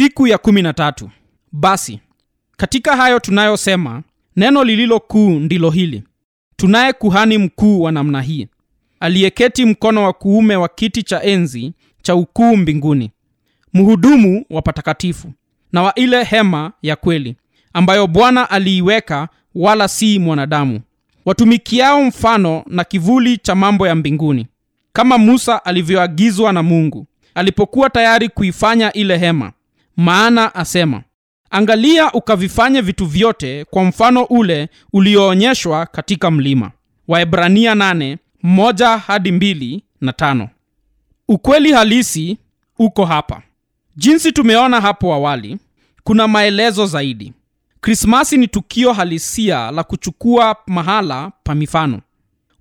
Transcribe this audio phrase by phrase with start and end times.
[0.00, 1.10] siku ya kumi na tatu
[1.52, 2.00] basi
[2.56, 4.02] katika hayo tunayosema
[4.36, 6.02] neno lililo kuu ndilo hili.
[6.56, 8.46] Tunaye kuhani mkuu wa namna hii
[9.00, 13.10] aliyeketi mkono wa kuume wa kiti cha enzi cha ukuu mbinguni
[13.74, 15.32] mhudumu wa patakatifu
[15.72, 17.36] na wa ile hema ya kweli
[17.72, 20.80] ambayo bwana aliiweka wala si mwanadamu.
[21.24, 24.46] Watumikiao mfano na kivuli cha mambo ya mbinguni
[24.92, 29.52] kama musa alivyoagizwa na mungu alipokuwa tayari kuifanya ile hema
[29.96, 31.02] maana asema
[31.50, 36.70] angalia ukavifanye vitu vyote kwa mfano ule ulioonyeshwa katika mlima.
[37.08, 40.48] Waebrania 8 1 hadi mbili na tano.
[41.28, 42.38] Ukweli halisi
[42.78, 43.42] uko hapa.
[43.96, 45.58] Jinsi tumeona hapo awali
[46.04, 47.32] kuna maelezo zaidi.
[47.80, 52.00] Krismasi ni tukio halisia la kuchukua mahala pa mifano.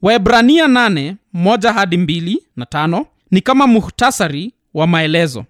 [0.02, 5.46] Waebrania 8 1 hadi mbili na tano ni kama muhtasari wa maelezo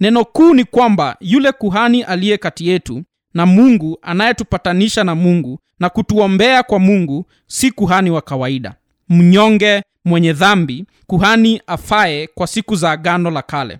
[0.00, 3.02] neno kuu ni kwamba yule kuhani aliye kati yetu
[3.34, 8.74] na mungu anayetupatanisha na mungu na kutuombea kwa mungu si kuhani wa kawaida.
[9.08, 13.78] Mnyonge mwenye dhambi kuhani afaye kwa siku za agano la kale.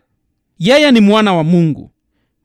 [0.58, 1.90] Yeye ni mwana wa mungu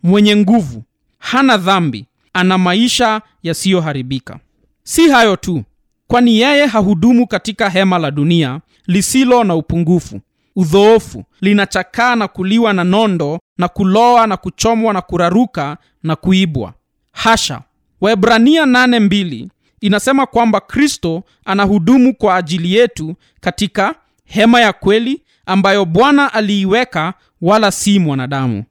[0.04, 0.84] mwenye nguvu
[1.18, 4.40] hana dhambi ana maisha yasiyoharibika.
[4.84, 5.64] Si hayo tu
[6.08, 10.22] kwani yeye hahudumu katika hema la dunia lisilo na upungufu
[10.56, 16.74] udhoofu linachakaa na kuliwa na nondo na kuloa na kuchomwa na kuraruka na kuibwa.
[17.12, 17.62] Hasha!
[18.02, 19.48] Waebrania 82
[19.82, 23.96] inasema kwamba kristo anahudumu kwa ajili yetu katika
[24.26, 28.64] hema ya kweli ambayo bwana aliiweka wala si mwanadamu.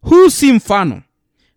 [0.00, 1.02] Huu si mfano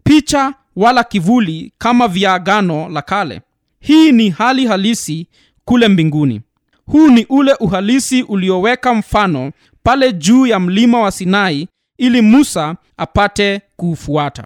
[0.04, 3.42] picha wala kivuli kama vya agano la kale.
[3.80, 5.28] Hii ni hali halisi
[5.66, 6.42] kule mbinguni.
[6.86, 9.52] Huu ni ule uhalisi ulioweka mfano
[9.90, 14.44] pale juu ya mlima wa sinai ili musa apate kuufuata.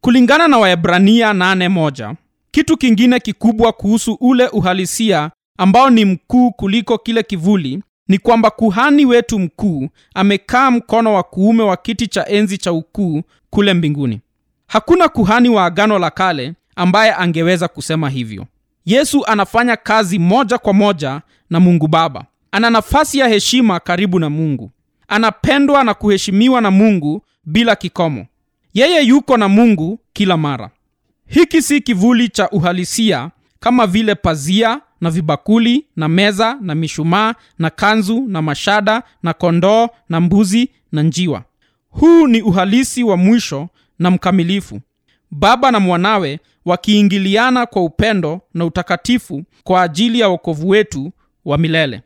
[0.00, 2.14] Kulingana na waebrania 81
[2.50, 9.04] kitu kingine kikubwa kuhusu ule uhalisia ambao ni mkuu kuliko kile kivuli ni kwamba kuhani
[9.06, 14.20] wetu mkuu amekaa mkono wa kuume wa kiti cha enzi cha ukuu kule mbinguni.
[14.66, 18.46] Hakuna kuhani wa agano la kale ambaye angeweza kusema hivyo.
[18.86, 22.24] Yesu anafanya kazi moja kwa moja na mungu baba.
[22.52, 24.70] Ana nafasi ya heshima karibu na mungu
[25.10, 28.26] anapendwa na kuheshimiwa na mungu bila kikomo.
[28.74, 30.70] Yeye yuko na mungu kila mara.
[31.26, 37.70] Hiki si kivuli cha uhalisia kama vile pazia na vibakuli na meza na mishumaa na
[37.70, 41.42] kanzu na mashada na kondoo na mbuzi na njiwa.
[41.90, 44.80] Huu ni uhalisi wa mwisho na mkamilifu.
[45.30, 51.12] Baba na mwanawe wakiingiliana kwa upendo na utakatifu kwa ajili ya wokovu wetu
[51.44, 52.02] wa milele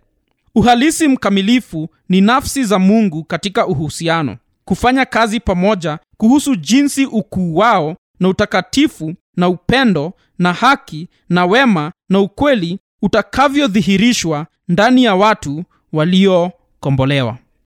[0.55, 4.37] uhalisi mkamilifu ni nafsi za mungu katika uhusiano.
[4.65, 11.93] Kufanya kazi pamoja kuhusu jinsi ukuu wao na utakatifu na upendo na haki na wema
[12.09, 17.39] na ukweli utakavyodhihirishwa ndani ya watu waliokombolewa